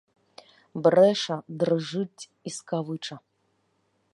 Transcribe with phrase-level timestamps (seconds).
[0.87, 3.15] Брэша, дрыжыць і скавыча.